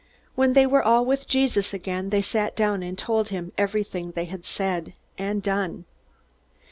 [0.33, 4.25] When they were all with Jesus again, they sat down and told him everything they
[4.25, 5.85] had said and done.